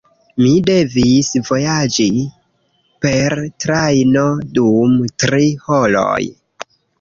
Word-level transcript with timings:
Mi 0.43 0.51
devis 0.67 1.27
vojaĝi 1.49 2.07
per 3.05 3.35
trajno 3.67 4.25
dum 4.57 4.97
tri 5.25 5.45
horoj. 5.69 6.19